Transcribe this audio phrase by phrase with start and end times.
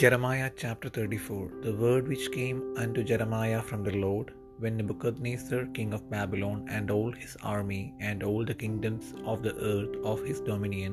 [0.00, 4.28] Jeremiah chapter 34 The word which came unto Jeremiah from the Lord,
[4.62, 9.54] when Nebuchadnezzar king of Babylon, and all his army, and all the kingdoms of the
[9.70, 10.92] earth of his dominion,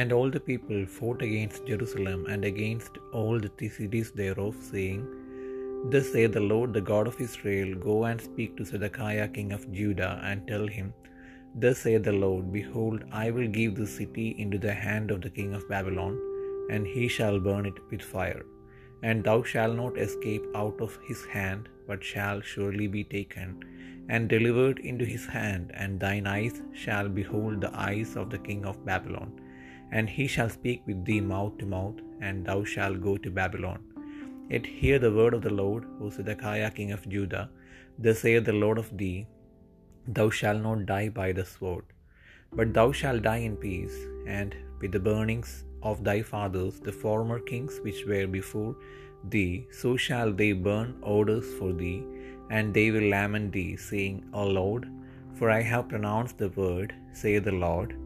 [0.00, 5.02] and all the people fought against Jerusalem, and against all the cities thereof, saying,
[5.94, 9.66] Thus saith the Lord, the God of Israel, Go and speak to Zedekiah king of
[9.80, 10.88] Judah, and tell him,
[11.64, 15.34] Thus saith the Lord, Behold, I will give this city into the hand of the
[15.40, 16.14] king of Babylon,
[16.70, 18.44] and he shall burn it with fire.
[19.02, 23.48] And thou shalt not escape out of his hand, but shall surely be taken,
[24.08, 28.62] and delivered into his hand, and thine eyes shall behold the eyes of the king
[28.70, 29.32] of Babylon.
[29.96, 33.80] And he shall speak with thee mouth to mouth, and thou shalt go to Babylon.
[34.52, 37.46] Yet hear the word of the Lord, O Zedekiah king of Judah.
[38.04, 39.18] Thus saith the Lord of thee,
[40.16, 41.84] Thou shalt not die by the sword,
[42.56, 43.96] but thou shalt die in peace,
[44.38, 44.50] and
[44.80, 45.52] with the burnings
[45.90, 48.74] of thy fathers, the former kings which were before
[49.34, 52.02] thee, so shall they burn odors for thee,
[52.50, 54.84] and they will lament thee, saying, O Lord,
[55.38, 57.96] for I have pronounced the word, saith the Lord.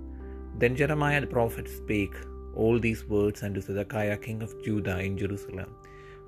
[0.61, 2.17] Then Jeremiah the prophet spake
[2.55, 5.71] all these words unto Zedekiah king of Judah in Jerusalem,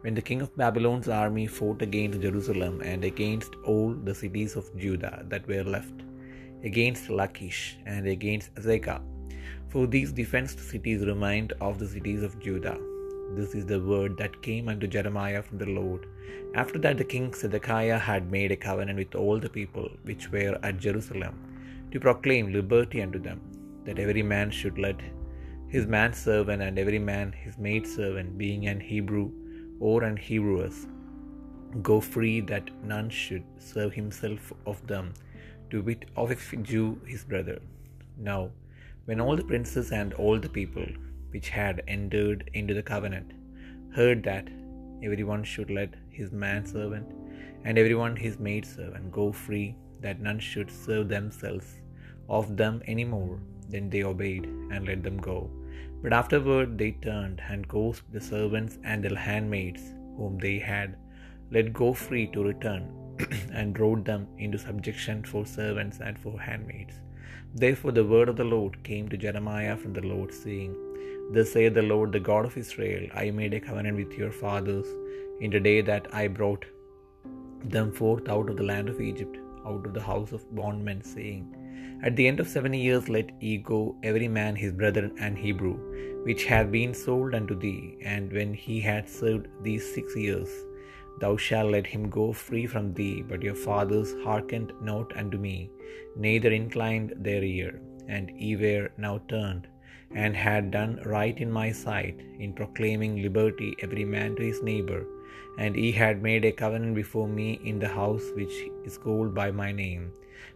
[0.03, 4.75] when the king of Babylon's army fought against Jerusalem and against all the cities of
[4.85, 6.05] Judah that were left,
[6.65, 9.01] against Lachish and against Azekah.
[9.73, 12.77] For these defenced cities remained of the cities of Judah.
[13.37, 16.07] This is the word that came unto Jeremiah from the Lord.
[16.57, 20.59] After that the king Zedekiah had made a covenant with all the people which were
[20.65, 21.37] at Jerusalem,
[21.93, 23.41] to proclaim liberty unto them,
[23.85, 25.01] that every man should let
[25.69, 29.31] his manservant and every man his maidservant, being an Hebrew
[29.79, 30.89] or an Hebrewess,
[31.81, 35.15] go free, that none should serve himself of them,
[35.71, 37.61] to wit of a Jew his brother.
[38.19, 38.51] Now,
[39.11, 40.87] when all the princes and all the people
[41.33, 43.33] which had entered into the covenant
[43.97, 44.47] heard that
[45.03, 47.09] every one should let his manservant
[47.65, 51.81] and every one his maidservant go free, that none should serve themselves
[52.29, 55.51] of them any more, then they obeyed and let them go.
[56.05, 59.83] But afterward they turned and caused the servants and the handmaids
[60.17, 60.97] whom they had
[61.51, 62.85] let go free to return,
[63.53, 66.95] and brought them into subjection for servants and for handmaids.
[67.63, 70.75] Therefore the word of the Lord came to Jeremiah from the Lord, saying,
[71.35, 74.89] Thus saith the Lord, the God of Israel, I made a covenant with your fathers
[75.41, 76.65] in the day that I brought
[77.77, 79.37] them forth out of the land of Egypt,
[79.67, 81.45] out of the house of bondmen, saying,
[82.03, 85.77] At the end of seven years let ye go every man his brother and Hebrew,
[86.27, 90.51] which hath been sold unto thee, and when he had served these six years,
[91.21, 93.17] thou shalt let him go free from thee.
[93.31, 95.57] But your fathers hearkened not unto me,
[96.27, 97.73] neither inclined their ear,
[98.09, 99.67] and ye were now turned,
[100.23, 105.03] and had done right in my sight, in proclaiming liberty every man to his neighbour.
[105.63, 108.57] And ye had made a covenant before me in the house which
[108.89, 110.05] is called by my name.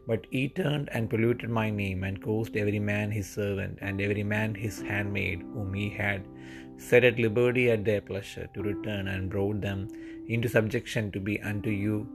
[0.08, 4.24] But ye turned and polluted my name, and caused every man his servant, and every
[4.34, 6.22] man his handmaid, whom he had
[6.88, 9.80] set at liberty at their pleasure, to return, and brought them
[10.28, 12.06] into subjection to be unto you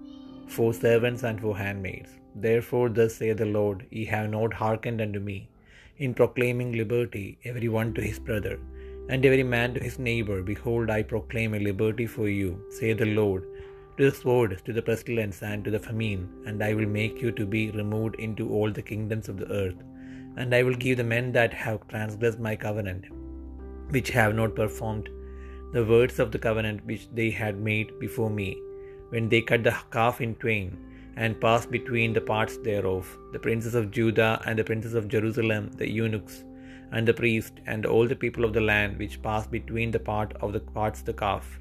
[0.47, 2.09] for servants and for handmaids.
[2.35, 5.49] Therefore, thus saith the Lord, Ye have not hearkened unto me,
[5.97, 8.59] in proclaiming liberty, every one to his brother,
[9.09, 10.41] and every man to his neighbour.
[10.41, 13.43] Behold, I proclaim a liberty for you, saith the Lord,
[13.97, 17.31] to the sword, to the pestilence, and to the famine, and I will make you
[17.33, 19.79] to be removed into all the kingdoms of the earth.
[20.37, 23.05] And I will give the men that have transgressed my covenant,
[23.89, 25.09] which have not performed
[25.71, 28.49] the words of the covenant which they had made before me,
[29.09, 30.77] when they cut the calf in twain,
[31.15, 35.71] and passed between the parts thereof, the princes of Judah and the princes of Jerusalem,
[35.81, 36.43] the eunuchs,
[36.91, 40.33] and the priests, and all the people of the land which passed between the part
[40.41, 41.59] of the parts the calf.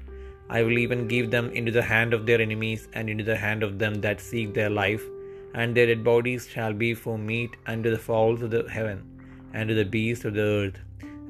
[0.49, 3.61] I will even give them into the hand of their enemies, and into the hand
[3.63, 5.03] of them that seek their life,
[5.53, 8.99] and their dead bodies shall be for meat unto the fowls of the heaven,
[9.53, 10.79] and to the beasts of the earth.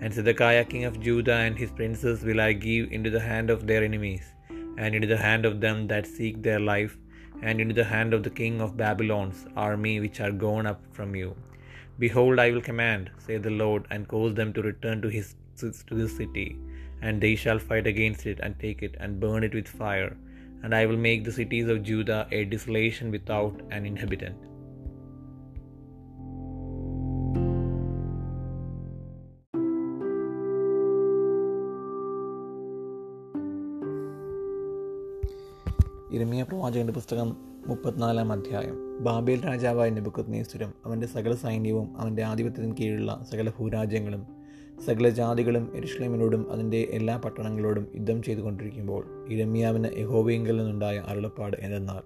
[0.01, 3.67] And Zedekiah king of Judah and his princes will I give into the hand of
[3.67, 4.25] their enemies,
[4.77, 6.97] and into the hand of them that seek their life,
[7.41, 11.15] and into the hand of the king of Babylon's army which are gone up from
[11.21, 11.29] you.
[12.03, 15.95] Behold, I will command, saith the Lord, and cause them to return to his to
[16.01, 16.49] this city,
[17.01, 20.11] and they shall fight against it, and take it, and burn it with fire.
[20.63, 24.48] And I will make the cities of Judah a desolation without an inhabitant.
[36.11, 39.03] ഇരമിയ പ്രവാചകന്റെ പുസ്തകം മുപ്പത്തിനാലാം അധ്യായം.
[39.03, 44.27] Babel രാജാവായ നെബുക്കത് നേസ്വരം അവന്റെ സകല സൈന്യവും അവന്റെ ആധിപത്യത്തിന് കീഴിലുള്ള സകല ഭൂരാജ്യങ്ങളും
[44.85, 52.03] സകല ജാതികളും എരുഷ്ലേമിനോടും അതിന്റെ എല്ലാ പട്ടണങ്ങളോടും യുദ്ധം ചെയ്തുകൊണ്ടിരിക്കുമ്പോൾ ഇരമ്യാവിന് യഹോവയെങ്കിൽ നിന്നുണ്ടായ അരുളപ്പാട് എന്തെന്നാൽ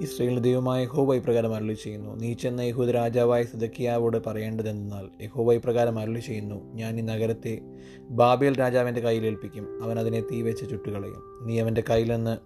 [0.00, 2.16] ഇസ്രയേലിന്റെ ദൈവമായ യഹോവ ഇപ്രകാരം അരുളി ചെയ്യുന്നു.
[2.16, 6.74] നീ ചെന്ന യഹൂദ രാജാവായ സിദക്കിയാവോട് പറയേണ്ടതെന്നാൽ യഹോവ ഇപ്രകാരം അരുളി ചെയ്യുന്നു.
[6.74, 7.60] ഞാൻ ഈ നഗരത്തെ
[8.00, 9.82] ബാബേൽ രാജാവിന്റെ കയ്യിൽ ഏൽപ്പിക്കും.
[9.82, 11.22] അവൻ അതിനെ തീ വെച്ച് ചുട്ടുകളയും.
[11.42, 12.38] നീ അവന്റെ കയ്യിൽ നിന്ന്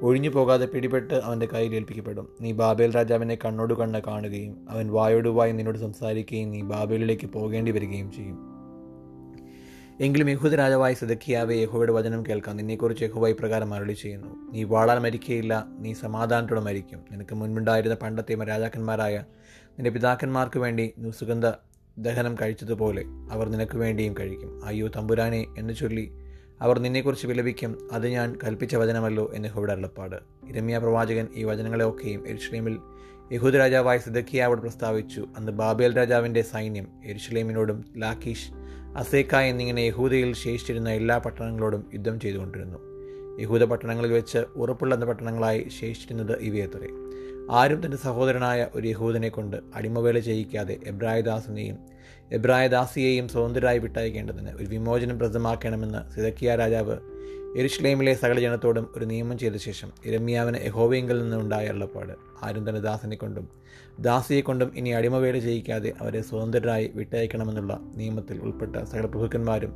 [0.00, 2.28] ഒഴിഞ്ഞു പോകാതെ പിടിപെട്ട് അവന്റെ കയ്യിൽ ഏൽപ്പിക്കപ്പെടും.
[2.40, 8.12] നീ ബാബേൽ രാജാവിനെ കണ്ണോട് കണ്ണ് കാണുകയും അവൻ വായോട് വായി നിന്നോട് സംസാരിക്കുകയും നീ ബാബേലിലേക്ക് പോകേണ്ടി വരികയും
[8.12, 8.49] ചെയ്യും.
[10.04, 14.52] എങ്കിലും യഹൂദ രാജാവായ സിദക്കിയാവെ യഹോവയുടെ വചനം കേൾക്കാം നിന്നെക്കുറിച്ച് യഹോവ ഇപ്രകാരം അരളി ചെയ്യുന്നു.
[14.52, 17.00] നീ വാളാൽ മരിക്കുകയില്ല നീ സമാധാനത്തോടെ മരിക്കും.
[17.12, 19.24] നിനക്ക് മുൻപുണ്ടായിരുന്ന പണ്ടത്തെ രാജാക്കന്മാരായ
[19.66, 21.52] നിന്റെ പിതാക്കന്മാർക്ക് വേണ്ടി നീ സുഗന്ധ
[21.98, 24.64] ദഹനം കഴിച്ചതുപോലെ അവർ നിനക്ക് വേണ്ടിയും കഴിക്കും.
[24.64, 26.10] അയ്യോ തമ്പുരാനെ എന്ന് ചൊല്ലി
[26.60, 27.88] അവർ നിന്നെക്കുറിച്ച് വിലപിക്കും.
[27.92, 30.16] അത് ഞാൻ കൽപ്പിച്ച വചനമല്ലോ എന്ന് ഹോബിയുടെ അരുളപ്പാട്.
[30.48, 32.78] ഇരമ്യ പ്രവാചകൻ ഈ വചനങ്ങളെയൊക്കെയും എരുഷ്ലേമിൽ
[33.32, 35.28] യഹൂദ് രാജാവായ സിദക്കിയാവോട് പ്രസ്താവിച്ചു.
[35.36, 38.52] അന്ന് ബാബേൽ രാജാവിന്റെ സൈന്യം എരുഷ്ലേമിനോടും ലാക്കീഷ്
[38.96, 42.78] അസേക്ക എന്നിങ്ങനെ യഹൂദയിൽ ശേഷിച്ചിരുന്ന എല്ലാ പട്ടണങ്ങളോടും യുദ്ധം ചെയ്തുകൊണ്ടിരുന്നു.
[43.40, 46.88] യഹൂദ പട്ടണങ്ങളിൽ വെച്ച് ഉറപ്പുള്ള പട്ടണങ്ങളായി ശേഷിച്ചിരുന്നത് ഇവയത്രേ?
[47.50, 51.78] ആരും തന്റെ സഹോദരനായ ഒരു യഹൂദനെ കൊണ്ട് അടിമവേല ചെയ്യിക്കാതെ എബ്രായദാസിനെയും
[52.32, 56.96] എബ്രായദാസിയെയും സ്വതന്ത്രരായി വിട്ടയക്കേണ്ടതിന് ഒരു വിമോചനം പ്രസിദ്ധമാക്കണമെന്ന് സിദക്കിയ രാജാവ്
[57.56, 63.48] എരുഷ്ലേമിലെ സകല ജനത്തോടും ഒരു നിയമം ചെയ്ത ശേഷം ഇരമ്യാവിന് യഹോവയെങ്കിൽ നിന്നുണ്ടായ ഉള്ളപ്പാട് ആരും തന്റെ ദാസനെ കൊണ്ടും
[64.00, 69.72] ദാസിയെ കൊണ്ടും ഇനി അടിമവേല ചെയ്യിക്കാതെ അവരെ സ്വതന്ത്രരായി വിട്ടയക്കണമെന്നുള്ള നിയമത്തിൽ ഉൾപ്പെട്ട സകല പ്രഭുക്കന്മാരും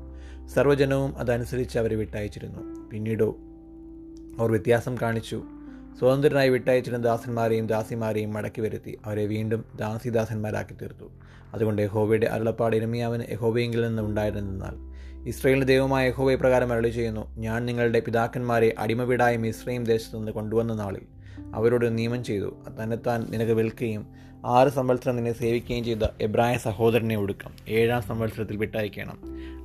[0.46, 2.88] സർവജനവും അതനുസരിച്ച് അവരെ വിട്ടയച്ചിരുന്നു.
[2.88, 3.36] പിന്നീടോ
[4.38, 5.42] അവർ വ്യത്യാസം കാണിച്ചു.
[5.98, 11.10] സ്വതന്ത്രരായി വിട്ടയച്ചിരുന്ന ദാസന്മാരെയും ദാസിമാരെയും മടക്കി വരുത്തി അവരെ വീണ്ടും ദാസിദാസന്മാരാക്കി തീർത്തു.
[11.54, 14.94] അതുകൊണ്ട് യഹോവയുടെ അരുളപ്പാട് ഇരമിയാവിന് യഹോവയെങ്കിൽ നിന്ന് ഉണ്ടായിരുന്നെന്നാൽ
[15.28, 21.02] ഇസ്രയേലിന്റെ ദൈവമായ യഹോവയെ പ്രകാരം അരളി ചെയ്യുന്നു ഞാൻ നിങ്ങളുടെ പിതാക്കന്മാരെ അടിമവീടായ മിശ്രയും ദേശത്തു നിന്ന് കൊണ്ടുവന്ന നാളിൽ
[21.54, 22.56] അവരോട് നിയമം ചെയ്തു.
[22.82, 24.06] തന്നെത്താൻ നിനക്ക് വിൽക്കുകയും
[24.44, 27.50] ആറ് സംവത്സരം നിന്നെ സേവിക്കുകയും ചെയ്ത എബ്രായ സഹോദരനെ ഒടുക്കം.
[27.68, 29.18] ഏഴാം സംവത്സരത്തിൽ വിട്ടയക്കണം.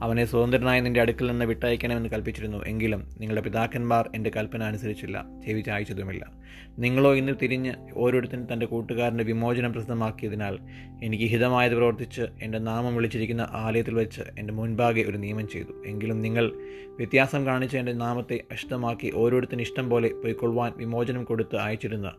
[0.04, 2.66] അവനെ സ്വതന്ത്രനായ നിന്റെ അടുക്കൽ നിന്ന് വിട്ടയക്കണമെന്ന് കൽപ്പിച്ചിരുന്നു.
[2.66, 5.26] എങ്കിലും നിങ്ങളുടെ പിതാക്കന്മാർ എന്റെ കൽപ്പന അനുസരിച്ചില്ല.
[5.46, 6.40] ചെവിചായച്ചതുമില്ല
[6.80, 10.60] നിങ്ങളോ ഇന്ന് തിരിഞ്ഞ് ഓരോരുത്തരും തന്റെ കൂട്ടുകാരന്റെ വിമോചനം പ്രസിദ്ധമാക്കിയതിനാൽ
[11.04, 15.84] എനിക്ക് ഹിതമായത് പ്രവർത്തിച്ച് എന്റെ നാമം വിളിച്ചിരിക്കുന്ന ആലയത്തിൽ വെച്ച് എന്റെ മുൻപാകെ ഒരു നിയമം ചെയ്തു.
[15.86, 16.52] എങ്കിലും നിങ്ങൾ
[16.98, 22.12] വ്യത്യാസം കാണിച്ച് എന്റെ നാമത്തെ അഷ്ടമാക്കി ഓരോരുത്തരും ഇഷ്ടം പോലെ പോയിക്കൊള്ളുവാൻ വിമോചനം കൊടുത്ത് അയച്ചിരുന്ന.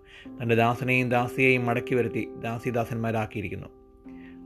[0.43, 3.67] തന്റെ ദാസനെയും ദാസിയെയും മടക്കി വരുത്തി ദാസിദാസന്മാരാക്കിയിരിക്കുന്നു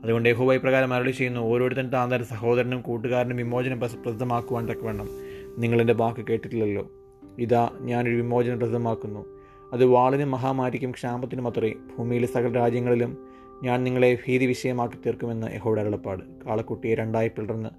[0.03, 5.09] അതുകൊണ്ട് യഹോവ ഇപ്രകാരം അരളി ചെയ്യുന്നു ഓരോരുത്തരും തന്റെ സഹോദരനും കൂട്ടുകാരനും വിമോചനം പ്രസിദ്ധമാക്കുവാൻ തക്കവണ്ണം.
[5.57, 6.91] നിങ്ങളെന്റെ വാക്ക് കേട്ടിട്ടില്ലല്ലോ.
[7.39, 9.25] ഇതാ ഞാനൊരു വിമോചനം പ്രസിദ്ധമാക്കുന്നു.
[9.73, 11.73] അത് വാളിനും മഹാമാരിക്കും ക്ഷാമത്തിനും അത്രേ.
[11.97, 13.17] ഭൂമിയിലെ സകല രാജ്യങ്ങളിലും
[13.63, 16.23] ഞാൻ നിങ്ങളെ ഭീതി വിഷയമാക്കി തീർക്കുമെന്ന് യഹോയുടെ അരുളപ്പാട്.
[16.45, 17.69] കാളക്കുട്ടിയെ രണ്ടായി പിളർന്ന്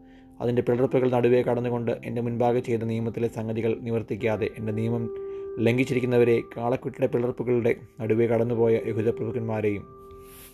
[0.41, 5.15] അതിന്റെ പിളർപ്പുകൾ നടുവേ കടന്നുകൊണ്ട് എന്റെ മുൻപാകെ ചെയ്ത നിയമത്തിലെ സംഗതികൾ നിവർത്തിക്കാതെ എന്റെ നിയമം
[5.59, 9.09] ലംഘിച്ചിരിക്കുന്നവരെ കാളക്കുട്ടിയുടെ പിളർപ്പുകളുടെ നടുവേ കടന്നുപോയ യഹൂദ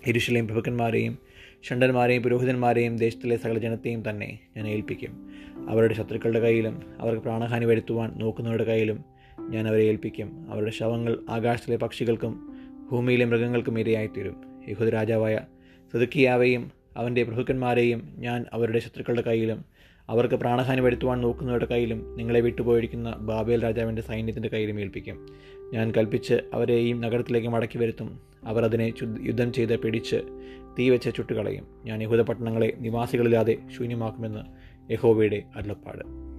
[0.07, 1.19] പ്രഭുക്കന്മാരെയും പ്രഭുക്കന്മാരെയും
[1.63, 5.31] ഷണ്ടന്മാരെയും പുരോഹിതന്മാരെയും ദേശത്തിലെ സകല ജനത്തെയും തന്നെ ഞാൻ ഏൽപ്പിക്കും.
[5.69, 9.05] അവരുടെ ശത്രുക്കളുടെ കയ്യിലും അവർക്ക് പ്രാണഹാനി വരുത്തുവാൻ നോക്കുന്നവരുടെ കയ്യിലും
[9.49, 10.47] ഞാൻ അവരെ ഏൽപ്പിക്കും.
[10.51, 12.57] അവരുടെ ശവങ്ങൾ ആകാശത്തിലെ പക്ഷികൾക്കും
[12.91, 14.37] ഭൂമിയിലെ മൃഗങ്ങൾക്കും ഇരയായിത്തീരും.
[14.69, 15.41] യഹൂദ രാജാവായ
[15.93, 19.65] സുതുക്കിയാവെയും അവന്റെ പ്രഭുക്കന്മാരെയും ഞാൻ അവരുടെ ശത്രുക്കളുടെ കയ്യിലും
[20.09, 25.27] അവർക്ക് പ്രാണഹാനി വരുത്തുവാൻ നോക്കുന്നവരുടെ കയ്യിലും നിങ്ങളെ വിട്ടുപോയിരിക്കുന്ന ബാബേൽ രാജാവിന്റെ സൈന്യത്തിന്റെ കയ്യിലും ഏൽപ്പിക്കും.
[25.73, 26.35] ഞാൻ കൽപ്പിച്ച്
[26.71, 28.32] ഈ നഗരത്തിലേക്ക് മടക്കി വരുത്തും.
[28.45, 30.17] അവർ അതിനെ യുദ്ധം ചെയ്ത് പിടിച്ച്
[30.79, 31.67] തീ വെച്ച് ചുട്ടുകളയും.
[31.85, 34.41] ഞാൻ യഹൂദ പട്ടണങ്ങളെ നിവാസികളില്ലാതെ ശൂന്യമാക്കുമെന്ന്
[34.93, 36.32] യഹോവയുടെ അരുളപ്പാട്.